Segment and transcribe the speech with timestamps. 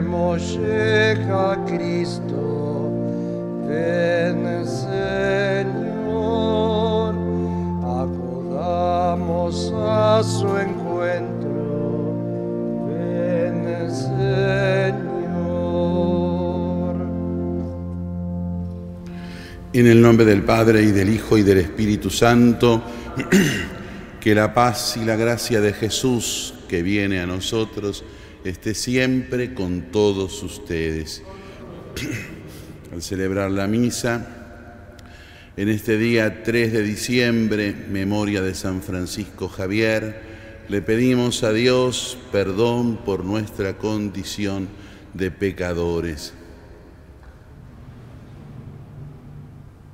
[0.00, 2.88] Llega Cristo,
[3.66, 5.96] ven Señor,
[7.84, 12.14] acudamos a su encuentro,
[12.86, 14.98] ven Señor.
[19.72, 22.84] En el nombre del Padre y del Hijo y del Espíritu Santo,
[24.20, 28.04] que la paz y la gracia de Jesús que viene a nosotros
[28.44, 31.22] esté siempre con todos ustedes.
[32.92, 34.38] Al celebrar la misa,
[35.56, 40.20] en este día 3 de diciembre, memoria de San Francisco Javier,
[40.68, 44.68] le pedimos a Dios perdón por nuestra condición
[45.14, 46.32] de pecadores.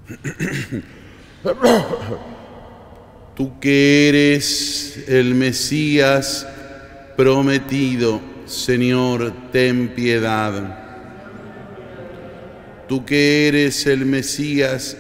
[3.35, 6.47] Tú que eres el Mesías
[7.17, 10.85] prometido, Señor, ten piedad.
[12.89, 14.97] Tú que eres el Mesías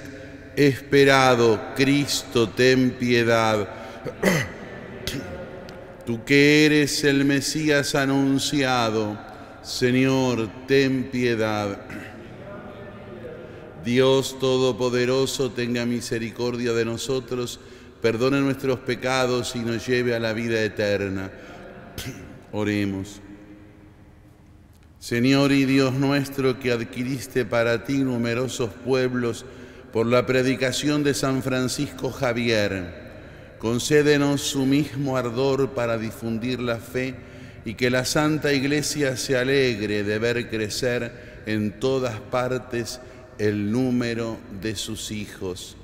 [0.56, 3.68] esperado, Cristo, ten piedad.
[6.06, 9.18] Tú que eres el Mesías anunciado,
[9.62, 11.78] Señor, ten piedad.
[13.84, 17.60] Dios Todopoderoso, tenga misericordia de nosotros,
[18.00, 21.30] perdone nuestros pecados y nos lleve a la vida eterna.
[22.52, 23.20] Oremos.
[25.04, 29.44] Señor y Dios nuestro, que adquiriste para ti numerosos pueblos
[29.92, 32.94] por la predicación de San Francisco Javier,
[33.58, 37.16] concédenos su mismo ardor para difundir la fe
[37.66, 42.98] y que la Santa Iglesia se alegre de ver crecer en todas partes
[43.36, 45.76] el número de sus hijos.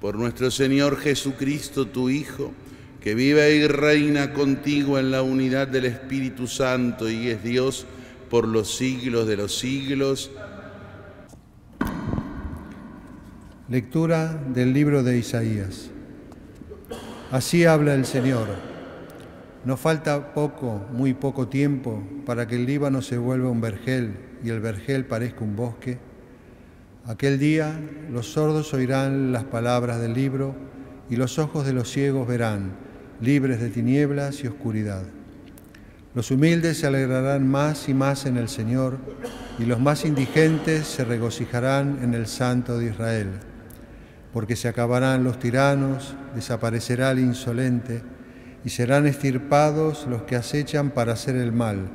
[0.00, 2.52] Por nuestro Señor Jesucristo, tu Hijo,
[3.00, 7.86] que vive y reina contigo en la unidad del Espíritu Santo y es Dios
[8.30, 10.30] por los siglos de los siglos.
[13.68, 15.90] Lectura del libro de Isaías.
[17.30, 18.48] Así habla el Señor.
[19.64, 24.50] No falta poco, muy poco tiempo, para que el Líbano se vuelva un vergel y
[24.50, 25.98] el vergel parezca un bosque.
[27.04, 27.78] Aquel día
[28.10, 30.54] los sordos oirán las palabras del libro
[31.10, 32.72] y los ojos de los ciegos verán,
[33.20, 35.04] libres de tinieblas y oscuridad.
[36.14, 38.98] Los humildes se alegrarán más y más en el Señor
[39.58, 43.28] y los más indigentes se regocijarán en el Santo de Israel
[44.32, 48.02] porque se acabarán los tiranos, desaparecerá el insolente,
[48.64, 51.88] y serán estirpados los que acechan para hacer el mal,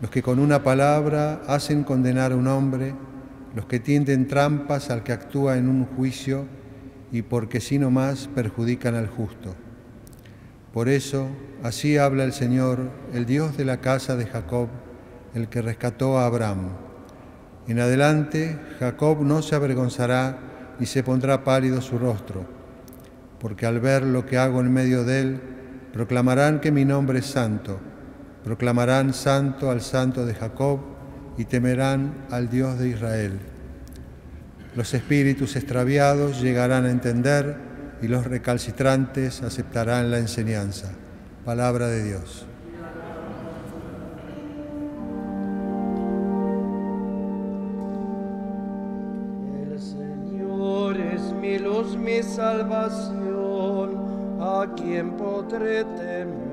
[0.00, 2.94] los que con una palabra hacen condenar a un hombre,
[3.54, 6.46] los que tienden trampas al que actúa en un juicio,
[7.10, 9.54] y porque si no más perjudican al justo.
[10.72, 11.28] Por eso,
[11.62, 14.68] así habla el Señor, el Dios de la casa de Jacob,
[15.34, 16.70] el que rescató a Abraham.
[17.66, 20.48] En adelante, Jacob no se avergonzará,
[20.80, 22.44] y se pondrá pálido su rostro,
[23.40, 25.40] porque al ver lo que hago en medio de él,
[25.92, 27.80] proclamarán que mi nombre es santo,
[28.44, 30.80] proclamarán santo al santo de Jacob
[31.36, 33.38] y temerán al Dios de Israel.
[34.76, 37.56] Los espíritus extraviados llegarán a entender
[38.00, 40.90] y los recalcitrantes aceptarán la enseñanza.
[41.44, 42.46] Palabra de Dios.
[49.62, 53.96] El Señor es mi luz, mi salvación,
[54.40, 56.48] a quien podré temer.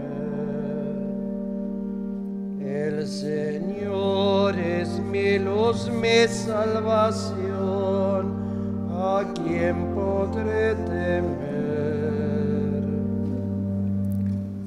[2.59, 8.04] El Señor es mi luz, mi salvación,
[9.05, 11.45] a quien podré temer.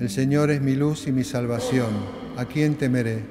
[0.00, 1.90] El Señor es mi luz y mi salvación.
[2.36, 3.24] ¿A quién temeré?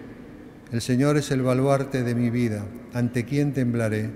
[0.71, 2.65] El Señor es el baluarte de mi vida.
[2.93, 4.09] ¿Ante quién temblaré?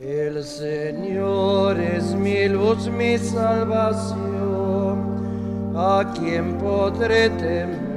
[0.00, 4.18] El Señor es mi luz, mi salvación,
[5.76, 7.94] a quien podré temer.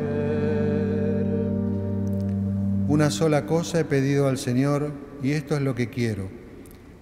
[2.88, 4.92] Una sola cosa he pedido al Señor
[5.24, 6.30] y esto es lo que quiero,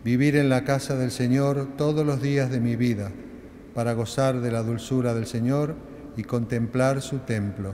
[0.06, 3.12] vivir en la casa del Señor todos los días de mi vida,
[3.74, 5.74] para gozar de la dulzura del Señor
[6.16, 7.74] y contemplar su templo.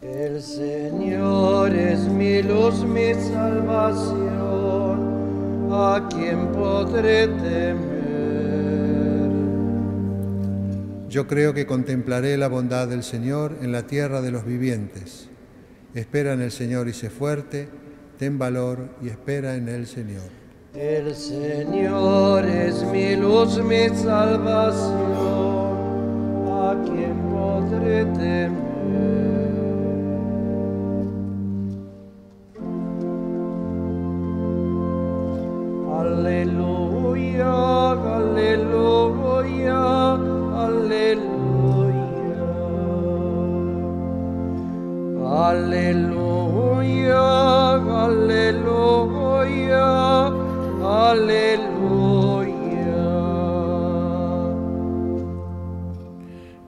[0.00, 4.22] El Señor es mi luz, mi salvación,
[5.70, 7.84] ¿a quien podré temer?
[11.10, 15.28] Yo creo que contemplaré la bondad del Señor en la tierra de los vivientes.
[15.94, 17.68] Espera en el Señor y sé fuerte,
[18.18, 20.43] ten valor y espera en el Señor.
[20.74, 24.90] El Señor es mi luz, mi salvación,
[26.48, 28.63] ¿a quien podré temer?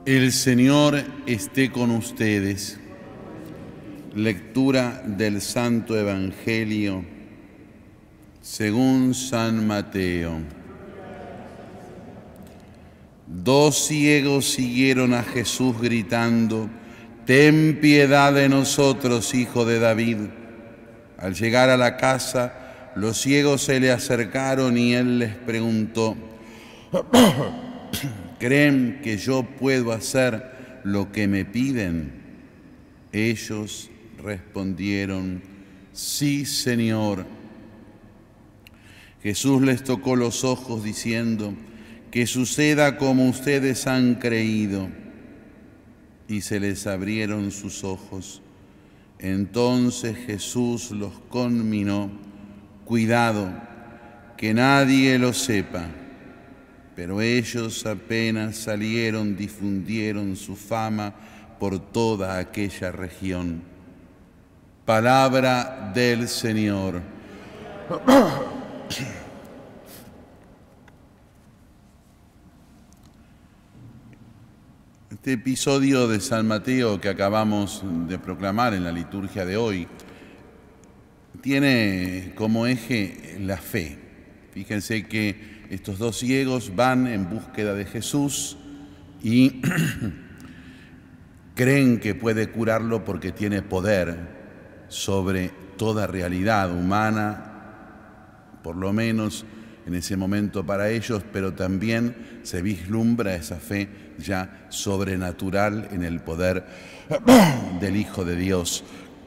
[0.06, 2.78] El Señor esté con ustedes.
[4.14, 7.04] Lectura del Santo Evangelio
[8.40, 10.38] según San Mateo.
[13.26, 16.70] Dos ciegos siguieron a Jesús gritando,
[17.24, 20.18] Ten piedad de nosotros, hijo de David.
[21.18, 26.16] Al llegar a la casa, los ciegos se le acercaron y él les preguntó,
[28.38, 32.12] ¿creen que yo puedo hacer lo que me piden?
[33.12, 33.90] Ellos
[34.22, 35.42] respondieron,
[35.92, 37.26] sí, Señor.
[39.22, 41.54] Jesús les tocó los ojos diciendo,
[42.10, 44.88] que suceda como ustedes han creído.
[46.28, 48.42] Y se les abrieron sus ojos.
[49.18, 52.10] Entonces Jesús los conminó,
[52.84, 53.50] cuidado,
[54.36, 55.88] que nadie lo sepa.
[56.96, 61.12] Pero ellos apenas salieron, difundieron su fama
[61.60, 63.62] por toda aquella región.
[64.86, 67.02] Palabra del Señor.
[75.10, 79.88] Este episodio de San Mateo que acabamos de proclamar en la liturgia de hoy
[81.40, 83.98] tiene como eje la fe.
[84.52, 88.56] Fíjense que estos dos ciegos van en búsqueda de Jesús
[89.22, 89.60] y
[91.54, 94.16] creen que puede curarlo porque tiene poder
[94.88, 97.52] sobre toda realidad humana,
[98.62, 99.44] por lo menos
[99.86, 103.88] en ese momento para ellos, pero también se vislumbra esa fe
[104.18, 106.66] ya sobrenatural en el poder
[107.80, 108.84] del Hijo de Dios.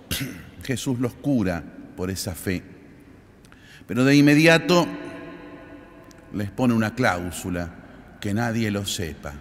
[0.64, 1.64] Jesús los cura
[1.96, 2.62] por esa fe,
[3.88, 4.88] pero de inmediato
[6.34, 7.70] les pone una cláusula,
[8.20, 9.34] que nadie lo sepa.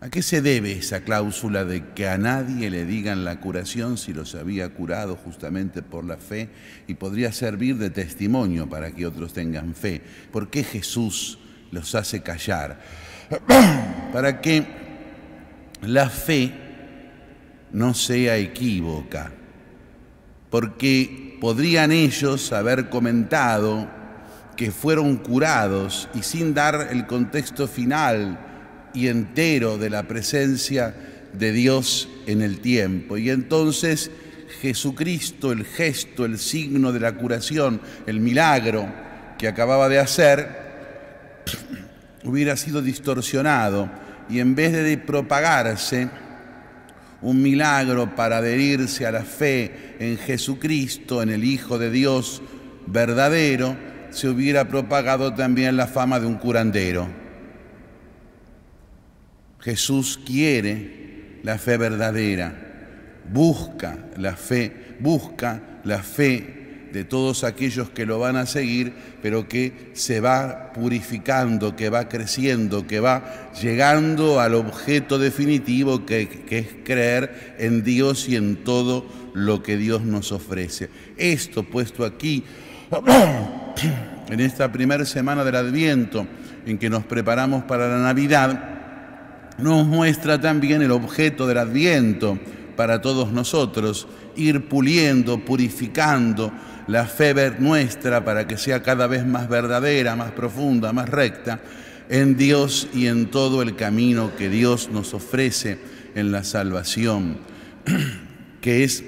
[0.00, 4.12] ¿A qué se debe esa cláusula de que a nadie le digan la curación si
[4.12, 6.50] los había curado justamente por la fe
[6.86, 10.02] y podría servir de testimonio para que otros tengan fe?
[10.30, 11.38] ¿Por qué Jesús
[11.70, 12.80] los hace callar?
[14.12, 14.66] para que
[15.80, 16.52] la fe
[17.72, 19.32] no sea equívoca,
[20.50, 23.88] porque podrían ellos haber comentado
[24.56, 28.38] que fueron curados y sin dar el contexto final
[28.94, 30.94] y entero de la presencia
[31.32, 33.16] de Dios en el tiempo.
[33.18, 34.10] Y entonces
[34.60, 38.86] Jesucristo, el gesto, el signo de la curación, el milagro
[39.38, 40.64] que acababa de hacer,
[42.24, 43.90] hubiera sido distorsionado
[44.28, 46.08] y en vez de propagarse
[47.20, 52.42] un milagro para adherirse a la fe en Jesucristo, en el Hijo de Dios
[52.86, 53.76] verdadero,
[54.14, 57.08] se hubiera propagado también la fama de un curandero.
[59.60, 62.54] Jesús quiere la fe verdadera,
[63.32, 66.54] busca la fe, busca la fe
[66.92, 72.08] de todos aquellos que lo van a seguir, pero que se va purificando, que va
[72.08, 79.06] creciendo, que va llegando al objeto definitivo que, es creer en Dios y en todo
[79.34, 80.88] lo que Dios nos ofrece.
[81.16, 82.44] Esto puesto aquí,
[84.28, 86.26] en esta primera semana del Adviento,
[86.66, 88.74] en que nos preparamos para la Navidad,
[89.58, 92.38] nos muestra también el objeto del adviento
[92.76, 96.52] para todos nosotros, ir puliendo, purificando
[96.88, 101.60] la fe nuestra para que sea cada vez más verdadera, más profunda, más recta
[102.08, 105.78] en Dios y en todo el camino que Dios nos ofrece
[106.14, 107.38] en la salvación,
[108.60, 109.04] que es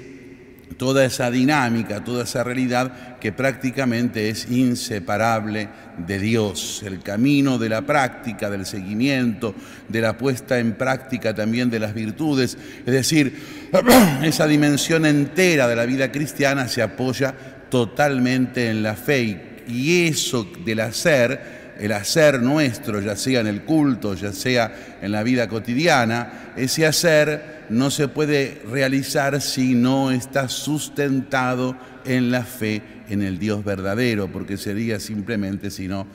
[0.75, 5.69] toda esa dinámica, toda esa realidad que prácticamente es inseparable
[6.05, 6.83] de Dios.
[6.85, 9.55] El camino de la práctica, del seguimiento,
[9.87, 12.57] de la puesta en práctica también de las virtudes.
[12.85, 13.35] Es decir,
[14.23, 17.33] esa dimensión entera de la vida cristiana se apoya
[17.69, 23.61] totalmente en la fe y eso del hacer el hacer nuestro, ya sea en el
[23.61, 30.11] culto, ya sea en la vida cotidiana, ese hacer no se puede realizar si no
[30.11, 36.07] está sustentado en la fe en el Dios verdadero, porque sería simplemente sino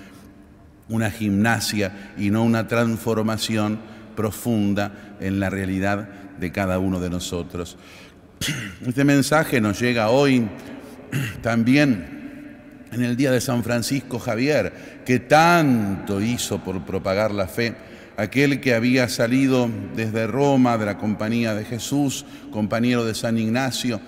[0.89, 3.81] una gimnasia y no una transformación
[4.15, 7.77] profunda en la realidad de cada uno de nosotros.
[8.87, 10.49] Este mensaje nos llega hoy
[11.43, 12.21] también
[12.93, 17.75] en el día de San Francisco Javier, que tanto hizo por propagar la fe,
[18.23, 24.01] aquel que había salido desde Roma de la Compañía de Jesús, compañero de San Ignacio,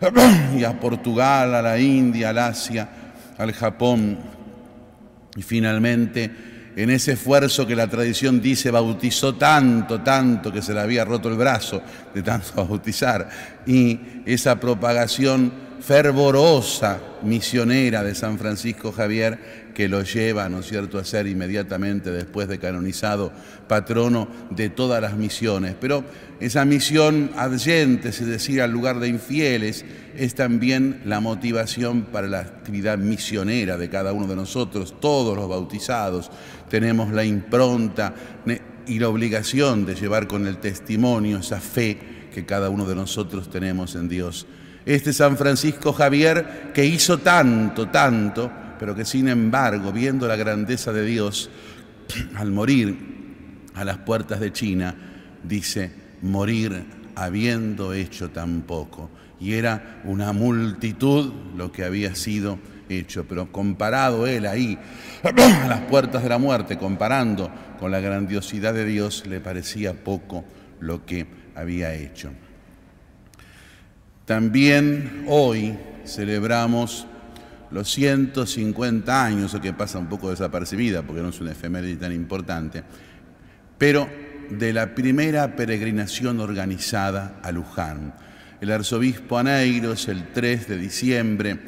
[0.56, 2.88] y a Portugal, a la India, al Asia,
[3.36, 4.18] al Japón,
[5.36, 6.30] y finalmente
[6.76, 11.28] en ese esfuerzo que la tradición dice bautizó tanto, tanto que se le había roto
[11.28, 11.82] el brazo
[12.14, 13.28] de tanto bautizar,
[13.66, 20.98] y esa propagación fervorosa misionera de San Francisco Javier que lo lleva, ¿no es cierto?,
[20.98, 23.32] a ser inmediatamente después de canonizado
[23.68, 25.76] patrono de todas las misiones.
[25.80, 26.04] Pero
[26.40, 29.84] esa misión adyente, es decir, al lugar de infieles,
[30.16, 34.96] es también la motivación para la actividad misionera de cada uno de nosotros.
[35.00, 36.30] Todos los bautizados
[36.68, 38.14] tenemos la impronta
[38.86, 41.98] y la obligación de llevar con el testimonio esa fe
[42.34, 44.46] que cada uno de nosotros tenemos en Dios
[44.94, 50.94] este San Francisco Javier que hizo tanto, tanto, pero que sin embargo, viendo la grandeza
[50.94, 51.50] de Dios,
[52.34, 52.96] al morir
[53.74, 54.94] a las puertas de China,
[55.44, 55.92] dice,
[56.22, 59.10] morir habiendo hecho tan poco.
[59.38, 64.78] Y era una multitud lo que había sido hecho, pero comparado él ahí,
[65.22, 70.46] a las puertas de la muerte, comparando con la grandiosidad de Dios, le parecía poco
[70.80, 72.30] lo que había hecho.
[74.28, 77.08] También hoy celebramos
[77.70, 82.12] los 150 años, o que pasa un poco desapercibida porque no es una efeméride tan
[82.12, 82.84] importante,
[83.78, 84.06] pero
[84.50, 88.12] de la primera peregrinación organizada a Luján.
[88.60, 91.58] El arzobispo Aneiros, el 3 de diciembre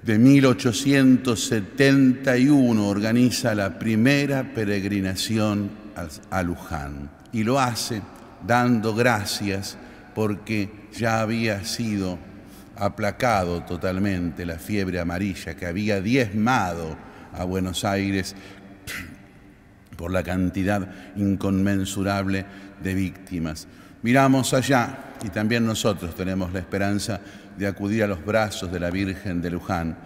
[0.00, 5.70] de 1871, organiza la primera peregrinación
[6.30, 8.00] a Luján y lo hace
[8.46, 9.76] dando gracias
[10.14, 12.18] porque ya había sido
[12.76, 16.96] aplacado totalmente la fiebre amarilla que había diezmado
[17.32, 18.34] a Buenos Aires
[19.96, 22.44] por la cantidad inconmensurable
[22.82, 23.66] de víctimas.
[24.02, 27.20] Miramos allá y también nosotros tenemos la esperanza
[27.56, 29.96] de acudir a los brazos de la Virgen de Luján,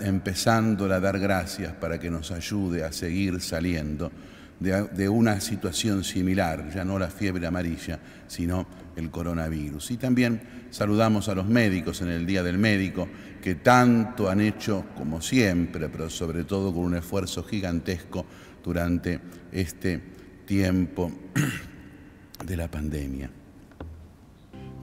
[0.00, 4.10] empezando a dar gracias para que nos ayude a seguir saliendo
[4.60, 7.98] de, una situación similar, ya no la fiebre amarilla,
[8.28, 9.90] sino el coronavirus.
[9.92, 13.08] Y también saludamos a los médicos en el Día del Médico,
[13.42, 18.26] que tanto han hecho como siempre, pero sobre todo con un esfuerzo gigantesco
[18.62, 19.18] durante
[19.50, 20.00] este
[20.44, 21.10] tiempo
[22.44, 23.30] de la pandemia.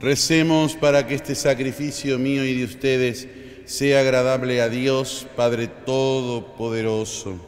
[0.00, 3.28] Recemos para que este sacrificio mío y de ustedes
[3.64, 7.47] sea agradable a Dios, Padre Todopoderoso.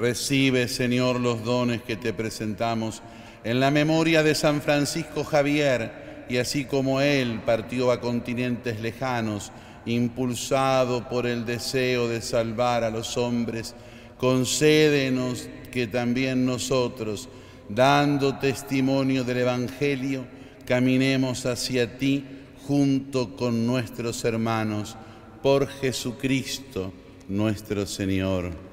[0.00, 3.02] Recibe, Señor, los dones que te presentamos
[3.44, 9.52] en la memoria de San Francisco Javier, y así como él partió a continentes lejanos,
[9.84, 13.74] impulsado por el deseo de salvar a los hombres,
[14.16, 17.28] concédenos que también nosotros,
[17.68, 20.24] dando testimonio del Evangelio,
[20.64, 22.24] caminemos hacia ti
[22.66, 24.96] junto con nuestros hermanos,
[25.42, 26.90] por Jesucristo
[27.28, 28.69] nuestro Señor.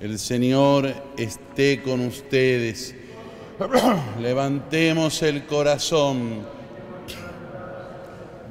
[0.00, 2.94] El Señor esté con ustedes.
[4.20, 6.46] Levantemos el corazón.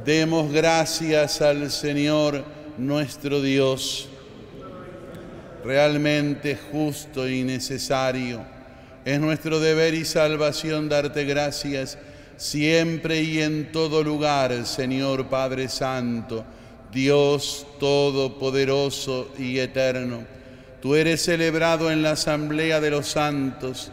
[0.03, 2.43] Demos gracias al Señor
[2.79, 4.09] nuestro Dios.
[5.63, 8.43] Realmente justo y necesario.
[9.05, 11.99] Es nuestro deber y salvación darte gracias
[12.37, 16.43] siempre y en todo lugar, Señor Padre Santo,
[16.91, 20.35] Dios Todopoderoso y Eterno
[20.85, 23.91] Tú eres celebrado en la asamblea de los santos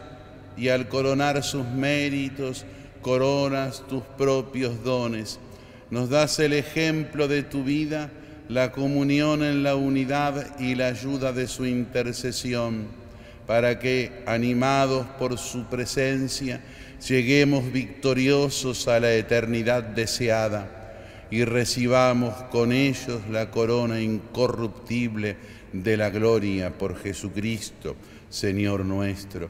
[0.55, 2.65] y al coronar sus méritos,
[3.01, 5.39] coronas tus propios dones.
[5.89, 8.11] Nos das el ejemplo de tu vida,
[8.47, 12.85] la comunión en la unidad y la ayuda de su intercesión,
[13.47, 16.61] para que, animados por su presencia,
[17.07, 20.83] lleguemos victoriosos a la eternidad deseada
[21.31, 25.37] y recibamos con ellos la corona incorruptible
[25.73, 27.95] de la gloria por Jesucristo,
[28.29, 29.49] Señor nuestro.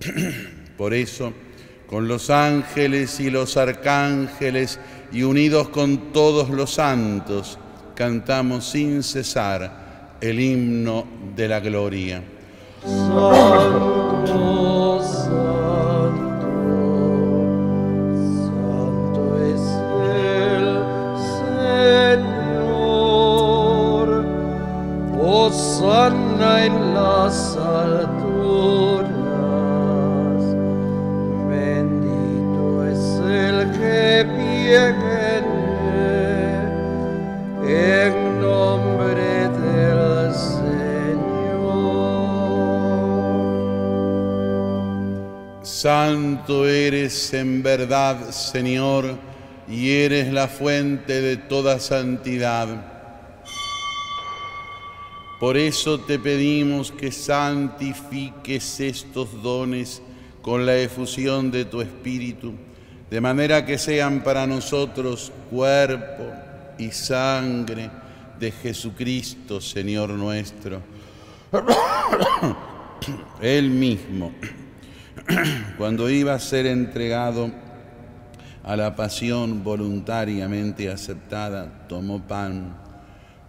[0.76, 1.32] por eso,
[1.86, 4.78] con los ángeles y los arcángeles
[5.12, 7.58] y unidos con todos los santos,
[7.94, 12.22] cantamos sin cesar el himno de la gloria.
[25.82, 29.08] Hosanna en las alturas.
[31.48, 35.40] Bendito es el que viene
[37.64, 41.70] en nombre del Señor.
[45.62, 49.16] Santo eres en verdad, Señor,
[49.66, 52.89] y eres la fuente de toda santidad.
[55.40, 60.02] Por eso te pedimos que santifiques estos dones
[60.42, 62.52] con la efusión de tu Espíritu,
[63.10, 66.24] de manera que sean para nosotros cuerpo
[66.76, 67.90] y sangre
[68.38, 70.82] de Jesucristo, Señor nuestro.
[73.40, 74.34] Él mismo,
[75.78, 77.50] cuando iba a ser entregado
[78.62, 82.79] a la pasión voluntariamente aceptada, tomó pan,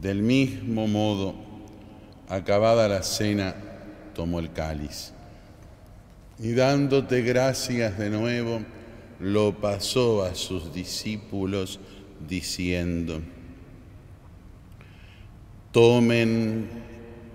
[0.00, 1.34] Del mismo modo,
[2.28, 3.54] acabada la cena,
[4.14, 5.12] tomó el cáliz
[6.38, 8.62] y dándote gracias de nuevo,
[9.20, 11.78] lo pasó a sus discípulos
[12.28, 13.20] diciendo,
[15.70, 16.91] tomen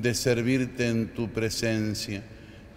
[0.00, 2.22] de servirte en tu presencia.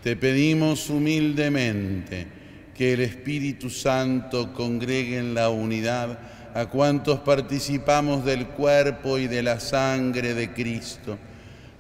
[0.03, 2.27] Te pedimos humildemente
[2.75, 6.17] que el Espíritu Santo congregue en la unidad
[6.53, 11.17] a cuantos participamos del cuerpo y de la sangre de Cristo.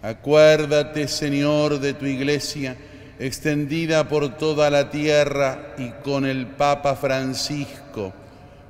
[0.01, 2.75] Acuérdate, Señor, de tu iglesia
[3.19, 8.13] extendida por toda la tierra y con el Papa Francisco,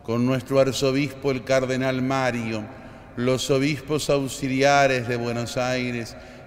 [0.04, 2.64] con nuestro arzobispo el Cardenal Mario,
[3.16, 6.16] los obispos auxiliares de Buenos Aires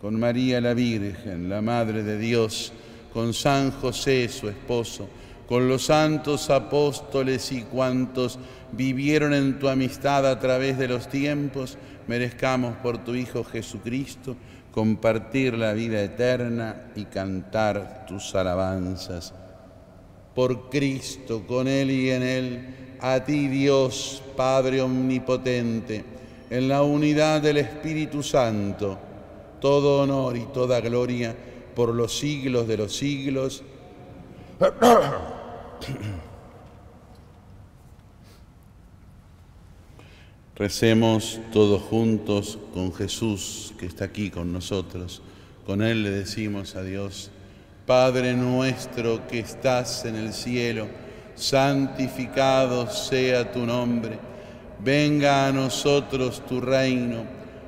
[0.00, 2.72] con María la Virgen, la Madre de Dios,
[3.12, 5.08] con San José su esposo,
[5.48, 8.38] con los santos apóstoles y cuantos
[8.72, 11.78] vivieron en tu amistad a través de los tiempos,
[12.08, 14.36] merezcamos por tu Hijo Jesucristo
[14.76, 19.32] compartir la vida eterna y cantar tus alabanzas.
[20.34, 26.04] Por Cristo, con Él y en Él, a ti Dios, Padre Omnipotente,
[26.50, 28.98] en la unidad del Espíritu Santo,
[29.60, 31.36] todo honor y toda gloria
[31.74, 33.62] por los siglos de los siglos.
[40.56, 45.20] Recemos todos juntos con Jesús que está aquí con nosotros.
[45.66, 47.30] Con Él le decimos a Dios,
[47.84, 50.86] Padre nuestro que estás en el cielo,
[51.34, 54.18] santificado sea tu nombre,
[54.82, 57.36] venga a nosotros tu reino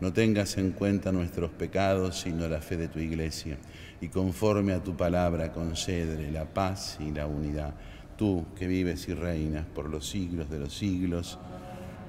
[0.00, 3.56] no tengas en cuenta nuestros pecados, sino la fe de tu iglesia,
[4.00, 7.74] y conforme a tu palabra concedre la paz y la unidad.
[8.16, 11.38] Tú que vives y reinas por los siglos de los siglos,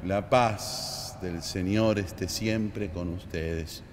[0.05, 3.83] la paz del Señor esté siempre con ustedes.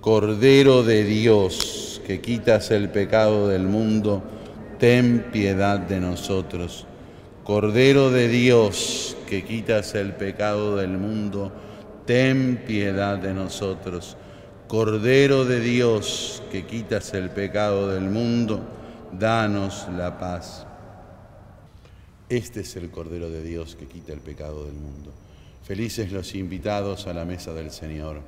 [0.00, 4.22] Cordero de Dios, que quitas el pecado del mundo,
[4.78, 6.86] ten piedad de nosotros.
[7.42, 11.52] Cordero de Dios, que quitas el pecado del mundo,
[12.06, 14.16] ten piedad de nosotros.
[14.68, 18.60] Cordero de Dios, que quitas el pecado del mundo,
[19.12, 20.66] danos la paz.
[22.28, 25.12] Este es el Cordero de Dios que quita el pecado del mundo.
[25.62, 28.20] Felices los invitados a la mesa del Señor.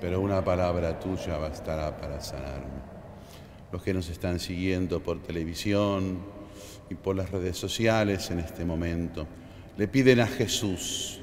[0.00, 2.80] Pero una palabra tuya bastará para sanarme.
[3.70, 6.18] Los que nos están siguiendo por televisión,
[6.88, 9.26] y por las redes sociales en este momento,
[9.76, 11.20] le piden a Jesús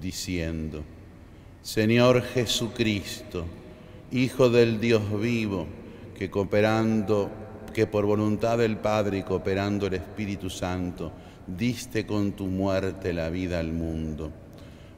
[0.00, 0.82] diciendo,
[1.62, 3.46] Señor Jesucristo,
[4.12, 5.68] Hijo del Dios vivo,
[6.18, 7.30] que cooperando,
[7.72, 11.12] que por voluntad del Padre y cooperando el Espíritu Santo,
[11.46, 14.32] diste con tu muerte la vida al mundo.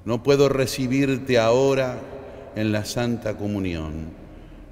[0.07, 2.01] No puedo recibirte ahora
[2.57, 4.07] en la Santa Comunión,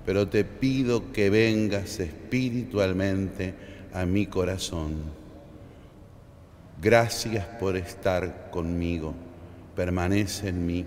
[0.06, 3.54] pero te pido que vengas espiritualmente
[3.92, 4.96] a mi corazón.
[6.80, 9.14] Gracias por estar conmigo,
[9.76, 10.86] permanece en mí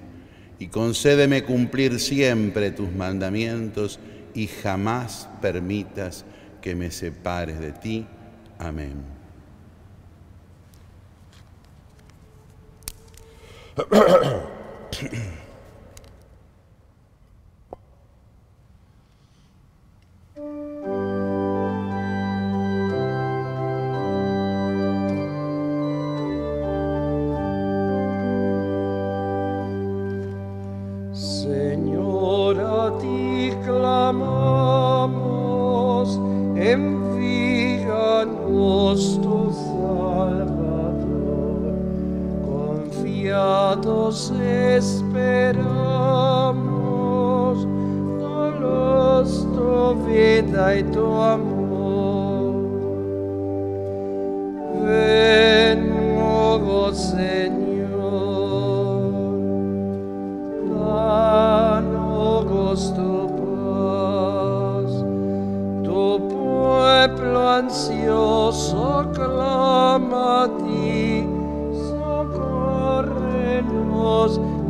[0.59, 3.99] y concédeme cumplir siempre tus mandamientos
[4.33, 6.25] y jamás permitas
[6.61, 8.07] que me separes de ti.
[8.57, 9.03] Amén.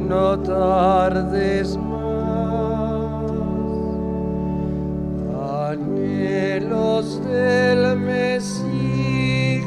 [0.08, 3.32] no tardes más.
[5.72, 9.66] Anhelos del Mesías,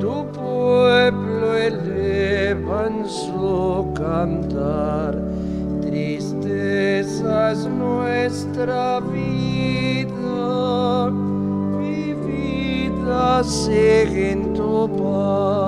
[0.00, 5.18] tu pueblo elevan su cantar.
[5.82, 15.67] Tristeza es nuestra vida, mi vida sigue en tu paz.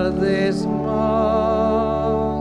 [0.00, 2.40] Tardes más.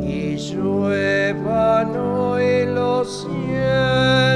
[0.00, 3.26] y lluevan hoy los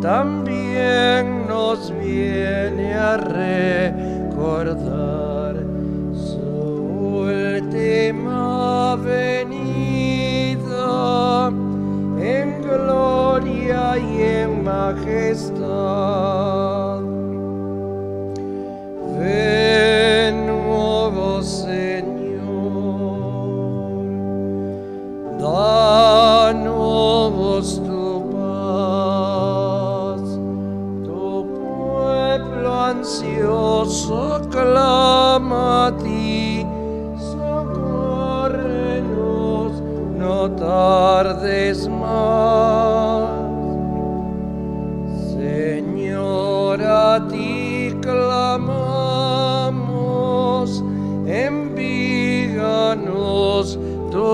[0.00, 4.76] también nos viene a recordar
[6.14, 6.40] su
[7.20, 9.88] última venida
[12.18, 15.39] en gloria y en majestad.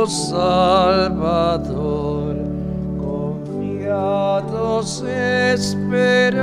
[0.08, 2.36] Salvador.
[2.98, 6.36] Confiados esperamos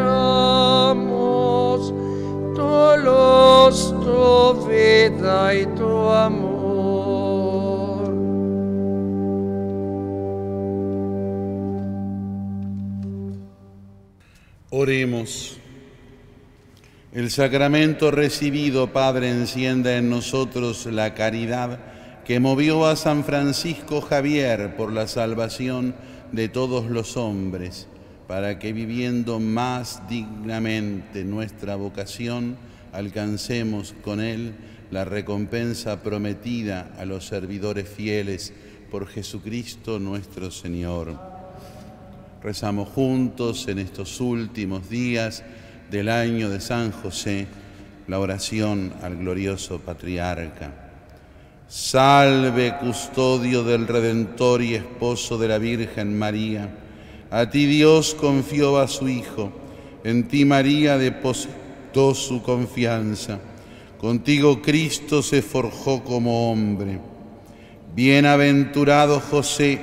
[2.56, 6.54] tu luz, tu vida y tu amor.
[14.72, 15.60] Oremos.
[17.14, 21.93] El sacramento recibido, Padre, encienda en nosotros la caridad
[22.26, 25.94] que movió a San Francisco Javier por la salvación
[26.32, 27.88] de todos los hombres,
[28.28, 32.56] para que viviendo más dignamente nuestra vocación,
[32.94, 34.56] alcancemos con él
[34.90, 38.54] la recompensa prometida a los servidores fieles
[38.90, 41.20] por Jesucristo nuestro Señor.
[42.42, 45.44] Rezamos juntos en estos últimos días
[45.92, 47.48] del año de San José
[48.08, 50.83] la oración al glorioso patriarca.
[51.76, 56.70] Salve, custodio del Redentor y esposo de la Virgen María.
[57.32, 59.52] A ti Dios confió a su Hijo,
[60.04, 63.40] en ti María depositó su confianza.
[63.98, 67.00] Contigo Cristo se forjó como hombre.
[67.96, 69.82] Bienaventurado José,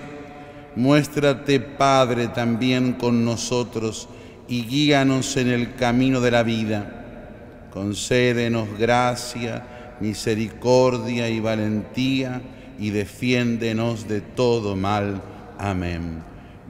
[0.77, 4.09] muéstrate Padre también con nosotros
[4.47, 7.69] y guíanos en el camino de la vida.
[7.73, 12.43] Concédenos gracia, misericordia y valentía
[12.79, 15.23] y defiéndenos de todo mal.
[15.59, 16.23] Amén.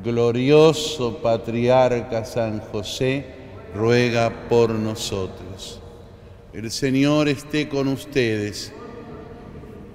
[0.02, 3.26] Glorioso patriarca San José,
[3.74, 5.80] ruega por nosotros.
[6.52, 8.72] El Señor esté con ustedes.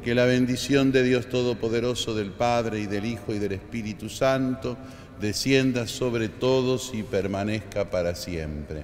[0.03, 4.77] Que la bendición de Dios Todopoderoso, del Padre y del Hijo y del Espíritu Santo,
[5.19, 8.83] descienda sobre todos y permanezca para siempre.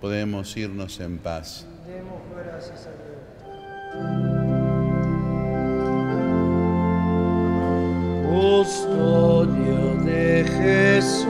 [0.00, 1.66] Podemos irnos en paz.
[1.90, 3.18] Demos gracias a Dios.
[10.04, 11.28] De Jesús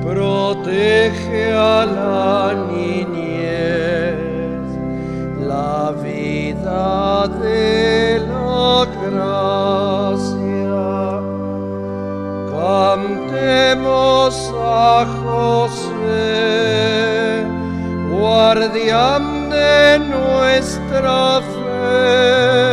[0.03, 2.53] protege a la
[13.51, 16.23] Cantemos a José,
[18.09, 22.70] guardián de nuestra fe,